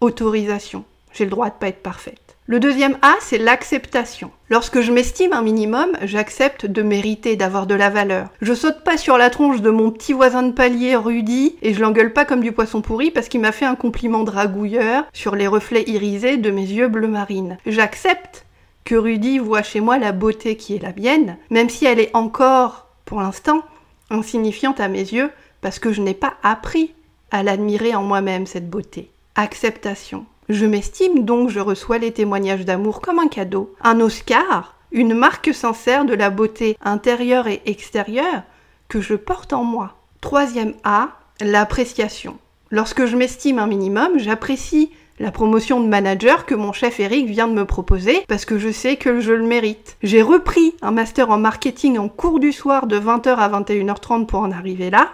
Autorisation. 0.02 0.84
J'ai 1.14 1.26
le 1.26 1.32
droit 1.32 1.50
de 1.50 1.56
pas 1.56 1.68
être 1.68 1.84
parfaite. 1.84 2.27
Le 2.50 2.62
deuxième 2.62 2.98
A, 3.02 3.16
c'est 3.20 3.40
l'acceptation. 3.40 4.32
Lorsque 4.50 4.80
je 4.80 4.94
m'estime 4.94 5.34
un 5.34 5.42
minimum, 5.42 5.98
j'accepte 6.02 6.66
de 6.66 6.82
mériter, 6.82 7.36
d'avoir 7.36 7.68
de 7.68 7.76
la 7.76 7.90
valeur. 7.90 8.30
Je 8.42 8.54
saute 8.54 8.86
pas 8.86 8.96
sur 8.96 9.18
la 9.18 9.30
tronche 9.30 9.60
de 9.60 9.70
mon 9.70 9.92
petit 9.92 10.14
voisin 10.14 10.44
de 10.44 10.54
palier, 10.54 10.96
Rudy, 10.96 11.58
et 11.62 11.74
je 11.74 11.82
l'engueule 11.82 12.14
pas 12.14 12.24
comme 12.24 12.40
du 12.40 12.54
poisson 12.54 12.82
pourri 12.82 13.12
parce 13.12 13.28
qu'il 13.28 13.42
m'a 13.42 13.52
fait 13.52 13.66
un 13.66 13.76
compliment 13.76 14.24
dragouilleur 14.24 15.04
sur 15.12 15.36
les 15.36 15.46
reflets 15.46 15.84
irisés 15.90 16.38
de 16.38 16.50
mes 16.50 16.62
yeux 16.62 16.88
bleu 16.88 17.10
marine. 17.10 17.58
J'accepte 17.66 18.46
que 18.86 18.96
Rudy 18.96 19.40
voit 19.40 19.62
chez 19.62 19.82
moi 19.82 19.98
la 19.98 20.14
beauté 20.14 20.56
qui 20.56 20.74
est 20.74 20.82
la 20.82 20.94
mienne, 20.94 21.36
même 21.50 21.70
si 21.70 21.86
elle 21.86 22.00
est 22.00 22.16
encore, 22.16 22.88
pour 23.04 23.20
l'instant, 23.20 23.62
insignifiante 24.10 24.80
à 24.80 24.88
mes 24.88 25.00
yeux, 25.00 25.32
parce 25.60 25.80
que 25.80 25.92
je 25.92 26.02
n'ai 26.02 26.14
pas 26.14 26.36
appris 26.44 26.94
à 27.30 27.44
l'admirer 27.44 27.94
en 27.94 28.04
moi-même, 28.04 28.46
cette 28.46 28.70
beauté. 28.70 29.12
Acceptation. 29.36 30.26
Je 30.50 30.66
m'estime 30.66 31.26
donc 31.26 31.50
je 31.50 31.60
reçois 31.60 31.98
les 31.98 32.14
témoignages 32.14 32.64
d'amour 32.64 33.02
comme 33.02 33.20
un 33.20 33.28
cadeau, 33.28 33.74
un 33.82 34.00
Oscar, 34.00 34.76
une 34.92 35.14
marque 35.14 35.54
sincère 35.54 36.06
de 36.06 36.14
la 36.14 36.30
beauté 36.30 36.78
intérieure 36.82 37.48
et 37.48 37.62
extérieure 37.66 38.44
que 38.88 39.02
je 39.02 39.16
porte 39.16 39.52
en 39.52 39.66
moi. 39.66 39.96
Troisième 40.22 40.74
A, 40.86 41.10
l'appréciation. 41.42 42.38
Lorsque 42.72 43.06
je 43.06 43.18
m'estime 43.18 43.60
un 43.60 43.68
minimum, 43.68 44.18
j'apprécie 44.18 44.92
la 45.20 45.32
promotion 45.32 45.82
de 45.82 45.88
manager 45.88 46.46
que 46.46 46.56
mon 46.56 46.72
chef 46.72 47.00
Eric 47.00 47.28
vient 47.28 47.48
de 47.48 47.54
me 47.54 47.66
proposer 47.66 48.24
parce 48.28 48.46
que 48.46 48.58
je 48.58 48.72
sais 48.72 48.98
que 48.98 49.20
je 49.20 49.34
le 49.34 49.46
mérite. 49.46 49.98
J'ai 50.04 50.22
repris 50.22 50.76
un 50.82 50.92
master 50.92 51.30
en 51.30 51.38
marketing 51.38 51.98
en 51.98 52.08
cours 52.08 52.40
du 52.40 52.54
soir 52.54 52.88
de 52.88 53.00
20h 53.00 53.36
à 53.36 53.50
21h30 53.50 54.26
pour 54.28 54.40
en 54.40 54.52
arriver 54.52 54.90
là. 54.90 55.10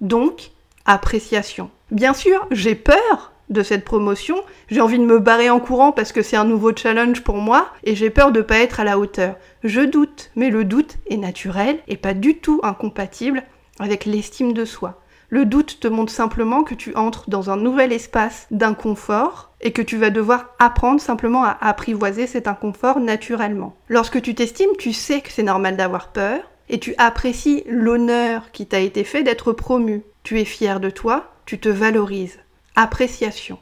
Donc, 0.00 0.50
appréciation. 0.84 1.70
Bien 1.90 2.12
sûr, 2.14 2.46
j'ai 2.50 2.74
peur 2.74 3.32
de 3.54 3.62
cette 3.62 3.86
promotion. 3.86 4.36
J'ai 4.68 4.82
envie 4.82 4.98
de 4.98 5.06
me 5.06 5.18
barrer 5.18 5.48
en 5.48 5.60
courant 5.60 5.92
parce 5.92 6.12
que 6.12 6.20
c'est 6.20 6.36
un 6.36 6.44
nouveau 6.44 6.76
challenge 6.76 7.22
pour 7.22 7.36
moi 7.36 7.68
et 7.84 7.96
j'ai 7.96 8.10
peur 8.10 8.32
de 8.32 8.42
pas 8.42 8.58
être 8.58 8.80
à 8.80 8.84
la 8.84 8.98
hauteur. 8.98 9.36
Je 9.62 9.80
doute, 9.80 10.30
mais 10.36 10.50
le 10.50 10.64
doute 10.64 10.98
est 11.08 11.16
naturel 11.16 11.78
et 11.88 11.96
pas 11.96 12.12
du 12.12 12.36
tout 12.36 12.60
incompatible 12.62 13.42
avec 13.78 14.04
l'estime 14.04 14.52
de 14.52 14.66
soi. 14.66 15.00
Le 15.30 15.46
doute 15.46 15.80
te 15.80 15.88
montre 15.88 16.12
simplement 16.12 16.62
que 16.62 16.74
tu 16.74 16.94
entres 16.94 17.28
dans 17.28 17.50
un 17.50 17.56
nouvel 17.56 17.92
espace 17.92 18.46
d'inconfort 18.50 19.50
et 19.60 19.72
que 19.72 19.82
tu 19.82 19.96
vas 19.96 20.10
devoir 20.10 20.54
apprendre 20.58 21.00
simplement 21.00 21.42
à 21.42 21.56
apprivoiser 21.60 22.26
cet 22.26 22.46
inconfort 22.46 23.00
naturellement. 23.00 23.74
Lorsque 23.88 24.20
tu 24.20 24.34
t'estimes, 24.34 24.76
tu 24.78 24.92
sais 24.92 25.22
que 25.22 25.32
c'est 25.32 25.42
normal 25.42 25.76
d'avoir 25.76 26.12
peur 26.12 26.40
et 26.68 26.78
tu 26.78 26.94
apprécies 26.98 27.64
l'honneur 27.66 28.52
qui 28.52 28.66
t'a 28.66 28.80
été 28.80 29.02
fait 29.02 29.22
d'être 29.22 29.52
promu. 29.52 30.02
Tu 30.22 30.40
es 30.40 30.44
fier 30.44 30.78
de 30.78 30.90
toi, 30.90 31.32
tu 31.46 31.58
te 31.58 31.68
valorises 31.68 32.38
appréciation. 32.74 33.58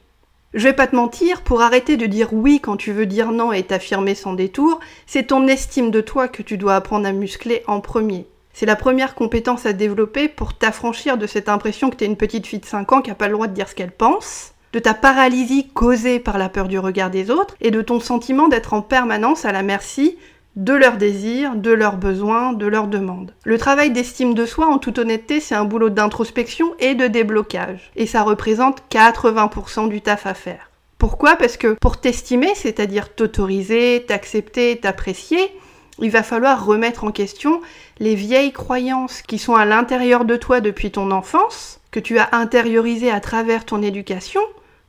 Je 0.55 0.65
vais 0.65 0.75
pas 0.75 0.87
te 0.87 0.97
mentir, 0.97 1.43
pour 1.43 1.63
arrêter 1.63 1.97
de 1.97 2.07
dire 2.07 2.33
oui 2.33 2.61
quand 2.61 2.77
tu 2.77 2.93
veux 2.93 3.07
dire 3.07 3.33
non 3.33 3.53
et 3.53 3.63
t'affirmer 3.63 4.15
sans 4.15 4.35
détour, 4.35 4.81
c'est 5.07 5.29
ton 5.29 5.47
estime 5.47 5.91
de 5.91 6.03
toi 6.03 6.29
que 6.29 6.43
tu 6.43 6.59
dois 6.59 6.77
apprendre 6.77 7.07
à 7.07 7.13
muscler 7.13 7.63
en 7.67 7.81
premier. 7.81 8.27
C'est 8.53 8.67
la 8.67 8.77
première 8.77 9.15
compétence 9.15 9.65
à 9.65 9.73
développer 9.73 10.29
pour 10.29 10.53
t'affranchir 10.53 11.17
de 11.17 11.27
cette 11.27 11.49
impression 11.49 11.89
que 11.89 11.97
t'es 11.97 12.05
une 12.05 12.19
petite 12.19 12.47
fille 12.47 12.59
de 12.59 12.67
5 12.67 12.93
ans 12.93 13.01
qui 13.01 13.11
a 13.11 13.15
pas 13.15 13.29
le 13.29 13.33
droit 13.33 13.47
de 13.47 13.55
dire 13.55 13.69
ce 13.69 13.75
qu'elle 13.75 13.93
pense, 13.93 14.53
de 14.75 14.79
ta 14.79 14.93
paralysie 14.93 15.69
causée 15.69 16.19
par 16.19 16.37
la 16.37 16.51
peur 16.51 16.69
du 16.69 16.79
regard 16.79 17.11
des 17.11 17.31
autres 17.31 17.57
et 17.61 17.71
de 17.71 17.81
ton 17.81 18.01
sentiment 18.01 18.49
d'être 18.49 18.75
en 18.75 18.83
permanence 18.83 19.47
à 19.47 19.53
la 19.53 19.63
merci 19.63 20.19
de 20.57 20.75
leurs 20.75 20.99
désirs, 20.99 21.55
de 21.55 21.71
leurs 21.71 21.97
besoins, 21.97 22.53
de 22.53 22.67
leurs 22.67 22.89
demandes. 22.89 23.35
Le 23.45 23.59
travail 23.59 23.91
d'estime 23.91 24.35
de 24.35 24.45
soi, 24.45 24.67
en 24.67 24.79
toute 24.79 24.99
honnêteté, 24.99 25.41
c'est 25.41 25.55
un 25.55 25.65
boulot 25.65 25.91
d'introspection 25.91 26.75
et 26.79 26.95
de 26.95 27.07
déblocage. 27.07 27.91
Et 27.97 28.07
ça 28.07 28.23
représente 28.23 28.83
80% 28.91 29.89
du 29.89 30.01
taf 30.01 30.27
à 30.27 30.35
faire. 30.35 30.71
Pourquoi? 30.99 31.37
Parce 31.37 31.57
que 31.57 31.77
pour 31.81 32.01
t'estimer, 32.01 32.55
c'est-à-dire 32.55 33.15
t'autoriser, 33.15 34.05
t'accepter, 34.07 34.77
t'apprécier, 34.77 35.51
il 35.99 36.11
va 36.11 36.23
falloir 36.23 36.65
remettre 36.65 37.05
en 37.05 37.11
question 37.11 37.61
les 37.99 38.15
vieilles 38.15 38.53
croyances 38.53 39.23
qui 39.23 39.39
sont 39.39 39.55
à 39.55 39.65
l'intérieur 39.65 40.25
de 40.25 40.37
toi 40.37 40.61
depuis 40.61 40.91
ton 40.91 41.11
enfance, 41.11 41.81
que 41.91 42.01
tu 42.01 42.19
as 42.19 42.29
intériorisées 42.33 43.11
à 43.11 43.21
travers 43.21 43.65
ton 43.65 43.83
éducation, 43.83 44.41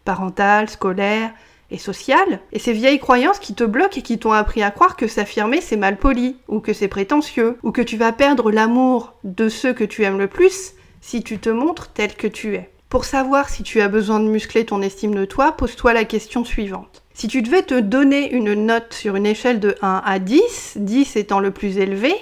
parentale, 0.05 0.69
scolaire, 0.69 1.31
et 1.73 1.77
sociale, 1.77 2.39
et 2.53 2.59
ces 2.59 2.71
vieilles 2.71 2.99
croyances 2.99 3.39
qui 3.39 3.55
te 3.55 3.63
bloquent 3.63 3.97
et 3.97 4.03
qui 4.03 4.19
t'ont 4.19 4.31
appris 4.31 4.63
à 4.63 4.71
croire 4.71 4.95
que 4.95 5.07
s'affirmer 5.07 5.59
c'est 5.59 5.75
mal 5.75 5.97
poli, 5.97 6.37
ou 6.47 6.61
que 6.61 6.71
c'est 6.71 6.87
prétentieux, 6.87 7.57
ou 7.63 7.71
que 7.71 7.81
tu 7.81 7.97
vas 7.97 8.13
perdre 8.13 8.51
l'amour 8.51 9.15
de 9.23 9.49
ceux 9.49 9.73
que 9.73 9.83
tu 9.83 10.03
aimes 10.03 10.19
le 10.19 10.27
plus 10.27 10.73
si 11.01 11.23
tu 11.23 11.39
te 11.39 11.49
montres 11.49 11.89
tel 11.93 12.15
que 12.15 12.27
tu 12.27 12.55
es. 12.55 12.69
Pour 12.87 13.05
savoir 13.05 13.49
si 13.49 13.63
tu 13.63 13.81
as 13.81 13.87
besoin 13.87 14.19
de 14.19 14.29
muscler 14.29 14.65
ton 14.65 14.81
estime 14.83 15.15
de 15.15 15.25
toi, 15.25 15.51
pose-toi 15.53 15.93
la 15.93 16.05
question 16.05 16.45
suivante. 16.45 17.01
Si 17.15 17.27
tu 17.27 17.41
devais 17.41 17.63
te 17.63 17.79
donner 17.79 18.31
une 18.31 18.53
note 18.53 18.93
sur 18.93 19.15
une 19.15 19.25
échelle 19.25 19.59
de 19.59 19.75
1 19.81 20.03
à 20.05 20.19
10, 20.19 20.73
10 20.77 21.15
étant 21.15 21.39
le 21.39 21.51
plus 21.51 21.79
élevé, 21.79 22.13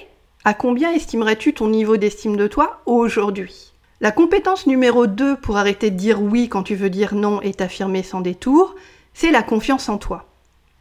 à 0.46 0.54
combien 0.54 0.94
estimerais-tu 0.94 1.54
ton 1.54 1.68
niveau 1.68 1.98
d'estime 1.98 2.38
de 2.38 2.48
toi 2.48 2.82
aujourd'hui? 2.86 3.74
La 4.00 4.12
compétence 4.12 4.66
numéro 4.66 5.06
2 5.06 5.36
pour 5.36 5.58
arrêter 5.58 5.92
de 5.92 5.98
dire 5.98 6.22
oui 6.22 6.50
quand 6.50 6.64
tu 6.64 6.76
veux 6.76 6.90
dire 6.90 7.14
non 7.14 7.42
et 7.42 7.54
t'affirmer 7.54 8.02
sans 8.02 8.22
détour, 8.22 8.76
c'est 9.14 9.32
la 9.32 9.44
confiance 9.44 9.90
en 9.90 9.98
toi. 9.98 10.26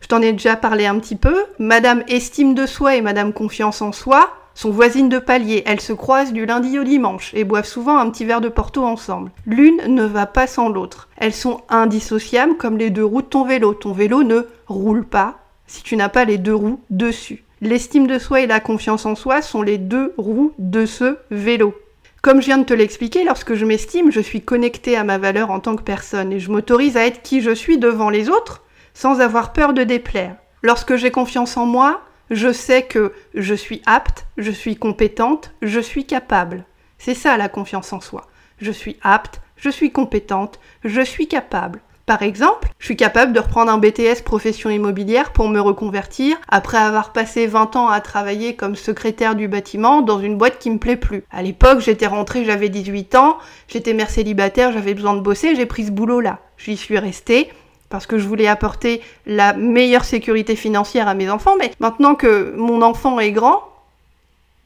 Je 0.01 0.09
t'en 0.09 0.23
ai 0.23 0.33
déjà 0.33 0.57
parlé 0.57 0.87
un 0.87 0.99
petit 0.99 1.17
peu. 1.17 1.45
Madame 1.59 2.03
estime 2.09 2.55
de 2.55 2.67
soi 2.67 2.97
et 2.97 3.03
Madame 3.03 3.33
confiance 3.33 3.83
en 3.83 3.93
soi 3.93 4.31
sont 4.55 4.71
voisines 4.71 5.09
de 5.09 5.19
palier. 5.19 5.63
Elles 5.67 5.81
se 5.81 5.93
croisent 5.93 6.33
du 6.33 6.47
lundi 6.47 6.79
au 6.79 6.85
dimanche 6.85 7.33
et 7.35 7.45
boivent 7.45 7.67
souvent 7.67 7.99
un 7.99 8.11
petit 8.11 8.25
verre 8.25 8.41
de 8.41 8.49
Porto 8.49 8.85
ensemble. 8.85 9.31
L'une 9.47 9.81
ne 9.87 10.05
va 10.05 10.27
pas 10.27 10.47
sans 10.47 10.69
l'autre. 10.69 11.09
Elles 11.17 11.35
sont 11.35 11.61
indissociables 11.69 12.57
comme 12.57 12.79
les 12.79 12.91
deux 12.91 13.05
roues 13.05 13.23
de 13.23 13.27
ton 13.27 13.45
vélo. 13.45 13.75
Ton 13.75 13.93
vélo 13.93 14.23
ne 14.23 14.43
roule 14.67 15.05
pas 15.05 15.39
si 15.67 15.83
tu 15.83 15.97
n'as 15.97 16.09
pas 16.09 16.25
les 16.25 16.39
deux 16.39 16.55
roues 16.55 16.81
dessus. 16.91 17.45
L'estime 17.61 18.07
de 18.07 18.19
soi 18.19 18.41
et 18.41 18.47
la 18.47 18.61
confiance 18.61 19.07
en 19.07 19.15
soi 19.15 19.43
sont 19.43 19.63
les 19.63 19.79
deux 19.79 20.15
roues 20.17 20.53
de 20.59 20.87
ce 20.87 21.19
vélo. 21.31 21.75
Comme 22.23 22.43
je 22.43 22.47
viens 22.47 22.59
de 22.59 22.65
te 22.65 22.75
l'expliquer, 22.75 23.25
lorsque 23.25 23.55
je 23.55 23.65
m'estime, 23.65 24.13
je 24.13 24.21
suis 24.21 24.43
connectée 24.43 24.95
à 24.95 25.05
ma 25.05 25.17
valeur 25.17 25.51
en 25.51 25.59
tant 25.59 25.75
que 25.75 25.83
personne 25.83 26.33
et 26.33 26.39
je 26.39 26.51
m'autorise 26.51 26.99
à 26.99 27.07
être 27.07 27.23
qui 27.23 27.41
je 27.41 27.55
suis 27.55 27.79
devant 27.79 28.11
les 28.11 28.29
autres 28.29 28.63
sans 28.93 29.21
avoir 29.21 29.55
peur 29.55 29.73
de 29.73 29.85
déplaire. 29.85 30.37
Lorsque 30.63 30.97
j'ai 30.97 31.11
confiance 31.11 31.57
en 31.57 31.65
moi, 31.65 32.03
je 32.31 32.53
sais 32.53 32.83
que 32.83 33.15
je 33.35 33.55
suis 33.55 33.81
apte, 33.87 34.27
je 34.37 34.51
suis 34.51 34.77
compétente, 34.77 35.53
je 35.63 35.81
suis 35.81 36.05
capable. 36.05 36.65
C'est 36.99 37.15
ça 37.15 37.39
la 37.39 37.49
confiance 37.49 37.93
en 37.95 38.01
soi. 38.01 38.27
Je 38.61 38.71
suis 38.71 38.99
apte, 39.01 39.41
je 39.57 39.71
suis 39.71 39.91
compétente, 39.91 40.61
je 40.85 41.01
suis 41.01 41.27
capable. 41.27 41.81
Par 42.11 42.23
exemple, 42.23 42.71
je 42.81 42.87
suis 42.87 42.97
capable 42.97 43.33
de 43.33 43.39
reprendre 43.39 43.71
un 43.71 43.79
BTS 43.79 44.25
profession 44.25 44.69
immobilière 44.69 45.31
pour 45.31 45.49
me 45.49 45.61
reconvertir 45.61 46.37
après 46.49 46.77
avoir 46.77 47.13
passé 47.13 47.47
20 47.47 47.77
ans 47.77 47.87
à 47.87 48.01
travailler 48.01 48.57
comme 48.57 48.75
secrétaire 48.75 49.37
du 49.37 49.47
bâtiment 49.47 50.03
dans 50.03 50.19
une 50.19 50.37
boîte 50.37 50.59
qui 50.59 50.71
me 50.71 50.79
plaît 50.79 50.97
plus. 50.97 51.23
À 51.31 51.41
l'époque, 51.41 51.79
j'étais 51.79 52.09
rentrée, 52.09 52.45
j'avais 52.45 52.69
18 52.69 53.15
ans, 53.15 53.39
j'étais 53.69 53.95
mère 53.95 54.11
célibataire, 54.11 54.73
j'avais 54.73 54.95
besoin 54.95 55.15
de 55.15 55.21
bosser, 55.21 55.55
j'ai 55.55 55.67
pris 55.67 55.87
ce 55.87 55.93
boulot-là. 55.93 56.41
J'y 56.59 56.77
suis 56.77 56.99
restée 56.99 57.53
parce 57.91 58.09
que 58.09 58.19
je 58.19 58.27
voulais 58.27 58.49
apporter 58.49 59.03
la 59.25 59.53
meilleure 59.53 60.05
sécurité 60.05 60.57
financière 60.57 61.07
à 61.07 61.15
mes 61.15 61.31
enfants, 61.31 61.55
mais 61.61 61.71
maintenant 61.79 62.17
que 62.17 62.53
mon 62.57 62.83
enfant 62.83 63.21
est 63.21 63.31
grand, 63.31 63.63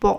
bon, 0.01 0.19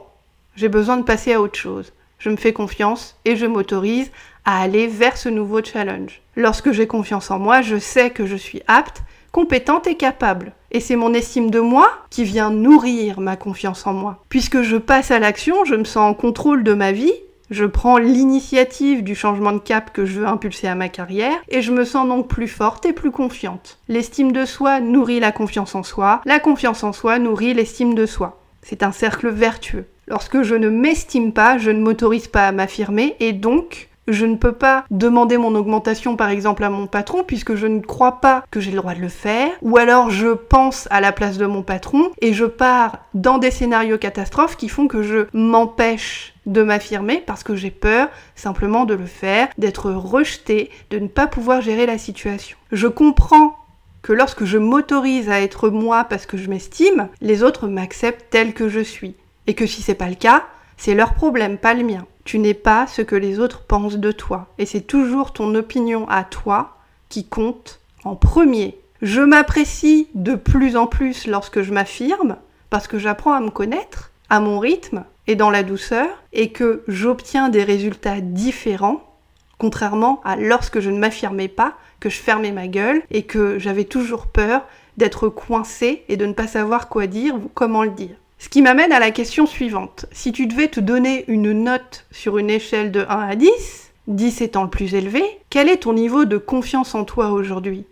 j'ai 0.56 0.70
besoin 0.70 0.98
de 0.98 1.04
passer 1.04 1.34
à 1.34 1.42
autre 1.42 1.58
chose. 1.58 1.92
Je 2.20 2.30
me 2.30 2.38
fais 2.38 2.54
confiance 2.54 3.16
et 3.26 3.36
je 3.36 3.48
m'autorise 3.48 4.12
à 4.46 4.62
aller 4.62 4.88
vers 4.88 5.18
ce 5.18 5.30
nouveau 5.30 5.64
challenge. 5.64 6.22
Lorsque 6.36 6.72
j'ai 6.72 6.88
confiance 6.88 7.32
en 7.32 7.40
moi, 7.40 7.62
je 7.62 7.78
sais 7.78 8.12
que 8.12 8.26
je 8.26 8.36
suis 8.36 8.62
apte, 8.68 9.04
compétente 9.32 9.88
et 9.88 9.96
capable. 9.96 10.54
Et 10.72 10.80
c'est 10.80 10.96
mon 10.96 11.14
estime 11.14 11.52
de 11.52 11.60
moi 11.60 11.90
qui 12.10 12.24
vient 12.24 12.52
nourrir 12.52 13.20
ma 13.20 13.36
confiance 13.36 13.86
en 13.86 13.94
moi. 13.94 14.24
Puisque 14.30 14.62
je 14.62 14.78
passe 14.78 15.12
à 15.12 15.20
l'action, 15.20 15.66
je 15.66 15.76
me 15.76 15.84
sens 15.84 16.10
en 16.10 16.14
contrôle 16.14 16.64
de 16.64 16.74
ma 16.74 16.92
vie, 16.92 17.14
je 17.52 17.66
prends 17.66 17.98
l'initiative 17.98 19.04
du 19.04 19.14
changement 19.14 19.52
de 19.52 19.60
cap 19.60 19.94
que 19.94 20.06
je 20.06 20.20
veux 20.20 20.28
impulser 20.28 20.68
à 20.68 20.76
ma 20.76 20.90
carrière 20.90 21.38
et 21.48 21.62
je 21.62 21.72
me 21.72 21.86
sens 21.86 22.08
donc 22.08 22.28
plus 22.28 22.48
forte 22.48 22.86
et 22.86 22.94
plus 22.94 23.12
confiante. 23.12 23.78
L'estime 23.88 24.32
de 24.32 24.46
soi 24.46 24.80
nourrit 24.80 25.20
la 25.20 25.32
confiance 25.32 25.76
en 25.76 25.84
soi, 25.84 26.22
la 26.26 26.40
confiance 26.40 26.84
en 26.84 26.94
soi 26.94 27.20
nourrit 27.20 27.54
l'estime 27.54 27.94
de 27.94 28.06
soi. 28.06 28.42
C'est 28.62 28.82
un 28.82 28.92
cercle 28.92 29.30
vertueux. 29.30 29.86
Lorsque 30.08 30.42
je 30.42 30.56
ne 30.56 30.70
m'estime 30.70 31.34
pas, 31.34 31.58
je 31.58 31.72
ne 31.72 31.82
m'autorise 31.82 32.28
pas 32.28 32.48
à 32.48 32.52
m'affirmer 32.52 33.16
et 33.20 33.34
donc 33.34 33.90
je 34.08 34.26
ne 34.26 34.36
peux 34.36 34.52
pas 34.52 34.86
demander 34.92 35.38
mon 35.38 35.56
augmentation 35.56 36.16
par 36.16 36.30
exemple 36.30 36.64
à 36.64 36.70
mon 36.70 36.88
patron 36.88 37.24
puisque 37.24 37.56
je 37.56 37.68
ne 37.68 37.80
crois 37.80 38.20
pas 38.22 38.44
que 38.52 38.60
j'ai 38.60 38.72
le 38.72 38.78
droit 38.78 38.94
de 38.94 39.02
le 39.02 39.10
faire. 39.10 39.52
Ou 39.62 39.78
alors 39.78 40.10
je 40.10 40.34
pense 40.34 40.88
à 40.92 41.02
la 41.02 41.12
place 41.12 41.38
de 41.38 41.46
mon 41.46 41.64
patron 41.64 42.12
et 42.22 42.34
je 42.34 42.46
pars 42.46 43.00
dans 43.14 43.38
des 43.38 43.52
scénarios 43.52 43.98
catastrophes 43.98 44.58
qui 44.58 44.70
font 44.70 44.88
que 44.88 45.04
je 45.04 45.28
m'empêche 45.34 46.34
de 46.46 46.62
m'affirmer 46.62 47.24
parce 47.26 47.44
que 47.44 47.56
j'ai 47.56 47.72
peur 47.72 48.10
simplement 48.36 48.86
de 48.86 48.94
le 48.94 49.06
faire, 49.06 49.48
d'être 49.58 49.92
rejeté, 49.92 50.70
de 50.92 51.00
ne 51.00 51.08
pas 51.08 51.28
pouvoir 51.28 51.62
gérer 51.62 51.86
la 51.86 51.98
situation. 51.98 52.58
Je 52.72 52.88
comprends 52.88 53.58
que 54.04 54.14
lorsque 54.14 54.46
je 54.46 54.60
m'autorise 54.60 55.30
à 55.30 55.42
être 55.42 55.70
moi 55.70 56.04
parce 56.04 56.28
que 56.28 56.38
je 56.38 56.48
m'estime, 56.48 57.08
les 57.22 57.42
autres 57.42 57.68
m'acceptent 57.68 58.28
tel 58.30 58.54
que 58.54 58.70
je 58.70 58.82
suis. 58.82 59.16
Et 59.48 59.56
que 59.56 59.66
si 59.66 59.82
c'est 59.82 59.96
pas 59.96 60.10
le 60.10 60.16
cas, 60.16 60.44
c'est 60.78 60.96
leur 60.96 61.14
problème, 61.14 61.58
pas 61.58 61.74
le 61.74 61.84
mien. 61.84 62.06
Tu 62.24 62.40
n'es 62.40 62.54
pas 62.54 62.88
ce 62.88 63.02
que 63.02 63.16
les 63.16 63.40
autres 63.40 63.62
pensent 63.62 63.98
de 63.98 64.12
toi. 64.12 64.48
Et 64.58 64.66
c'est 64.66 64.82
toujours 64.82 65.32
ton 65.34 65.54
opinion 65.56 66.08
à 66.10 66.24
toi 66.24 66.78
qui 67.10 67.26
compte 67.28 67.80
en 68.04 68.16
premier. 68.16 68.78
Je 69.02 69.22
m'apprécie 69.22 70.08
de 70.16 70.36
plus 70.36 70.76
en 70.78 70.88
plus 70.88 71.28
lorsque 71.28 71.62
je 71.62 71.74
m'affirme, 71.74 72.38
parce 72.70 72.88
que 72.88 72.98
j'apprends 72.98 73.34
à 73.34 73.42
me 73.42 73.52
connaître, 73.52 74.12
à 74.30 74.40
mon 74.40 74.60
rythme 74.60 75.04
et 75.28 75.36
dans 75.36 75.50
la 75.50 75.64
douceur, 75.64 76.08
et 76.34 76.52
que 76.52 76.84
j'obtiens 76.88 77.50
des 77.50 77.64
résultats 77.64 78.22
différents, 78.22 79.02
contrairement 79.58 80.22
à 80.24 80.36
lorsque 80.36 80.80
je 80.80 80.90
ne 80.90 80.98
m'affirmais 80.98 81.48
pas, 81.48 81.74
que 82.00 82.10
je 82.10 82.18
fermais 82.18 82.52
ma 82.52 82.68
gueule 82.68 83.02
et 83.12 83.24
que 83.24 83.60
j'avais 83.60 83.86
toujours 83.86 84.28
peur 84.28 84.64
d'être 84.98 85.30
coincée 85.30 86.04
et 86.08 86.18
de 86.18 86.26
ne 86.26 86.34
pas 86.34 86.48
savoir 86.48 86.90
quoi 86.90 87.08
dire 87.08 87.36
ou 87.36 87.50
comment 87.54 87.84
le 87.84 87.90
dire. 87.90 88.16
Ce 88.38 88.50
qui 88.50 88.62
m'amène 88.62 88.92
à 88.92 89.00
la 89.00 89.12
question 89.12 89.46
suivante. 89.46 90.06
Si 90.12 90.32
tu 90.32 90.48
devais 90.48 90.68
te 90.68 90.80
donner 90.80 91.26
une 91.28 91.52
note 91.52 92.06
sur 92.12 92.38
une 92.38 92.50
échelle 92.50 92.92
de 92.92 93.06
1 93.08 93.20
à 93.30 93.36
10, 93.36 93.92
10 94.08 94.42
étant 94.42 94.64
le 94.64 94.70
plus 94.70 94.94
élevé, 94.94 95.24
quel 95.50 95.70
est 95.70 95.84
ton 95.84 95.94
niveau 95.94 96.26
de 96.26 96.38
confiance 96.38 96.96
en 96.96 97.06
toi 97.06 97.32
aujourd'hui? 97.32 97.86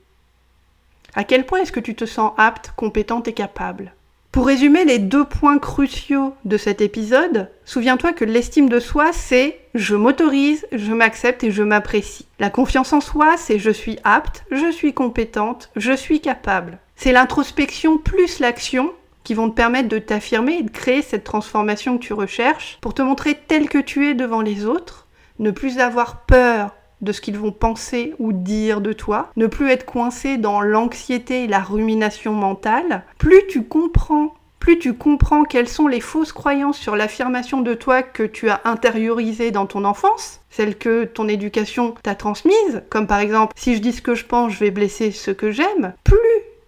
À 1.16 1.24
quel 1.24 1.46
point 1.46 1.62
est-ce 1.62 1.72
que 1.72 1.80
tu 1.80 1.96
te 1.96 2.06
sens 2.06 2.34
apte, 2.38 2.74
compétente 2.76 3.28
et 3.28 3.34
capable? 3.34 3.94
Pour 4.34 4.48
résumer 4.48 4.84
les 4.84 4.98
deux 4.98 5.26
points 5.26 5.60
cruciaux 5.60 6.34
de 6.44 6.58
cet 6.58 6.82
épisode, 6.82 7.52
souviens-toi 7.66 8.14
que 8.14 8.26
l'estime 8.26 8.68
de 8.68 8.80
soi, 8.80 9.14
c'est 9.14 9.60
je 9.76 9.96
m'autorise, 9.96 10.66
je 10.72 10.92
m'accepte 10.92 11.44
et 11.44 11.52
je 11.52 11.62
m'apprécie. 11.62 12.26
La 12.40 12.50
confiance 12.50 12.94
en 12.94 13.02
soi, 13.02 13.38
c'est 13.38 13.60
je 13.60 13.70
suis 13.70 14.00
apte, 14.04 14.44
je 14.50 14.72
suis 14.72 14.94
compétente, 14.94 15.70
je 15.76 15.94
suis 15.94 16.20
capable. 16.20 16.80
C'est 16.96 17.12
l'introspection 17.12 18.00
plus 18.00 18.40
l'action 18.40 18.92
qui 19.24 19.34
vont 19.34 19.50
te 19.50 19.56
permettre 19.56 19.90
de 19.90 20.00
t'affirmer 20.00 20.56
et 20.56 20.64
de 20.64 20.72
créer 20.72 21.02
cette 21.02 21.24
transformation 21.24 21.98
que 21.98 22.04
tu 22.04 22.14
recherches 22.14 22.78
pour 22.82 22.94
te 22.94 23.02
montrer 23.02 23.38
tel 23.48 23.70
que 23.70 23.78
tu 23.78 24.10
es 24.10 24.14
devant 24.14 24.42
les 24.42 24.66
autres, 24.66 25.08
ne 25.40 25.52
plus 25.52 25.80
avoir 25.80 26.22
peur 26.26 26.72
de 27.02 27.12
ce 27.12 27.22
qu'ils 27.22 27.38
vont 27.38 27.52
penser 27.52 28.14
ou 28.18 28.32
dire 28.32 28.82
de 28.82 28.94
toi, 28.94 29.30
ne 29.36 29.48
plus 29.48 29.70
être 29.70 29.86
coincé 29.86 30.38
dans 30.38 30.62
l'anxiété 30.62 31.44
et 31.44 31.48
la 31.48 31.60
rumination 31.60 32.34
mentale, 32.34 33.04
plus 33.18 33.46
tu 33.48 33.64
comprends 33.64 34.34
plus 34.64 34.80
tu 34.80 34.94
comprends 34.94 35.44
quelles 35.44 35.68
sont 35.68 35.90
les 35.90 36.00
fausses 36.00 36.32
croyances 36.32 36.78
sur 36.78 36.96
l'affirmation 36.96 37.60
de 37.60 37.74
toi 37.74 38.02
que 38.02 38.24
tu 38.24 38.50
as 38.50 38.62
intériorisées 38.64 39.52
dans 39.52 39.66
ton 39.66 39.84
enfance, 39.84 40.40
celles 40.50 40.78
que 40.78 41.04
ton 41.04 41.28
éducation 41.28 41.96
t'a 42.02 42.16
transmises, 42.16 42.82
comme 42.90 43.06
par 43.06 43.20
exemple 43.20 43.52
si 43.58 43.76
je 43.76 43.82
dis 43.82 43.92
ce 43.92 44.02
que 44.02 44.16
je 44.16 44.24
pense, 44.24 44.54
je 44.54 44.60
vais 44.60 44.72
blesser 44.72 45.12
ceux 45.12 45.34
que 45.34 45.52
j'aime, 45.52 45.94
plus 46.06 46.18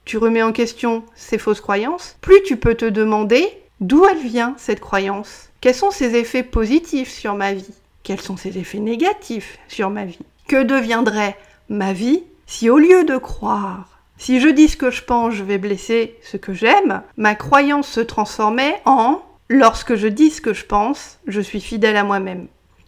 tu 0.06 0.18
remets 0.18 0.44
en 0.44 0.52
question 0.52 1.04
ces 1.16 1.38
fausses 1.38 1.62
croyances, 1.62 2.16
plus 2.22 2.42
tu 2.44 2.58
peux 2.58 2.76
te 2.76 2.86
demander 2.86 3.48
d'où 3.82 4.06
elle 4.06 4.20
vient 4.20 4.56
cette 4.58 4.80
croyance. 4.80 5.50
Quels 5.62 5.76
sont 5.76 5.92
ses 5.92 6.16
effets 6.16 6.44
positifs 6.44 7.12
sur 7.12 7.36
ma 7.36 7.54
vie? 7.54 7.74
Quels 8.04 8.22
sont 8.22 8.38
ses 8.38 8.58
effets 8.58 8.80
négatifs 8.80 9.58
sur 9.68 9.90
ma 9.90 10.06
vie? 10.06 10.20
Que 10.48 10.64
deviendrait 10.64 11.36
ma 11.70 11.92
vie 11.92 12.24
si 12.46 12.70
au 12.70 12.78
lieu 12.78 13.04
de 13.04 13.18
croire 13.18 13.90
si 14.18 14.40
je 14.40 14.48
dis 14.48 14.70
ce 14.70 14.78
que 14.78 14.92
je 14.92 15.04
pense, 15.04 15.34
je 15.34 15.44
vais 15.44 15.58
blesser 15.58 16.16
ce 16.24 16.38
que 16.38 16.54
j'aime, 16.54 17.02
ma 17.18 17.36
croyance 17.36 17.90
se 17.90 18.00
transformait 18.00 18.82
en 18.86 19.22
Lorsque 19.48 19.96
je 19.96 20.08
dis 20.08 20.32
ce 20.32 20.42
que 20.42 20.54
je 20.54 20.66
pense, 20.66 21.20
je 21.28 21.40
suis 21.40 21.62
fidèle 21.62 21.98
à 21.98 22.04
moi-même. 22.04 22.48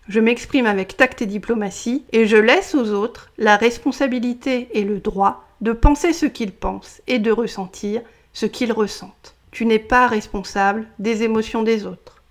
Je 0.09 0.19
m'exprime 0.19 0.65
avec 0.65 0.97
tact 0.97 1.21
et 1.21 1.27
diplomatie 1.27 2.03
et 2.11 2.25
je 2.25 2.37
laisse 2.37 2.73
aux 2.73 2.93
autres 2.93 3.29
la 3.37 3.57
responsabilité 3.57 4.67
et 4.73 4.83
le 4.83 4.99
droit 4.99 5.46
de 5.61 5.71
penser 5.71 6.13
ce 6.13 6.25
qu'ils 6.25 6.51
pensent 6.51 7.01
et 7.07 7.19
de 7.19 7.31
ressentir 7.31 8.01
ce 8.33 8.45
qu'ils 8.45 8.71
ressentent. 8.71 9.35
Tu 9.51 9.65
n'es 9.65 9.79
pas 9.79 10.07
responsable 10.07 10.87
des 10.99 11.23
émotions 11.23 11.63
des 11.63 11.85
autres. 11.85 12.21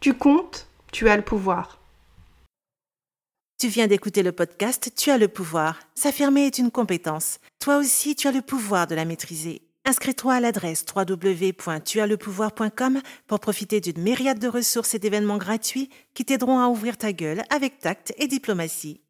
Tu 0.00 0.14
comptes, 0.14 0.66
tu 0.92 1.08
as 1.08 1.16
le 1.16 1.22
pouvoir. 1.22 1.78
Tu 3.58 3.68
viens 3.68 3.86
d'écouter 3.86 4.22
le 4.22 4.32
podcast 4.32 4.92
Tu 4.96 5.10
as 5.10 5.16
le 5.16 5.28
pouvoir. 5.28 5.80
S'affirmer 5.94 6.46
est 6.46 6.58
une 6.58 6.70
compétence. 6.70 7.38
Toi 7.58 7.78
aussi, 7.78 8.14
tu 8.14 8.28
as 8.28 8.32
le 8.32 8.42
pouvoir 8.42 8.86
de 8.86 8.94
la 8.94 9.06
maîtriser. 9.06 9.62
Inscris-toi 9.86 10.34
à 10.34 10.40
l'adresse 10.40 10.84
www.tuaslepouvoir.com 10.94 13.00
pour 13.28 13.40
profiter 13.40 13.80
d'une 13.80 14.02
myriade 14.02 14.40
de 14.40 14.48
ressources 14.48 14.94
et 14.94 14.98
d'événements 14.98 15.38
gratuits 15.38 15.88
qui 16.12 16.24
t'aideront 16.24 16.58
à 16.58 16.66
ouvrir 16.66 16.98
ta 16.98 17.12
gueule 17.12 17.44
avec 17.48 17.78
tact 17.78 18.12
et 18.18 18.26
diplomatie. 18.26 19.00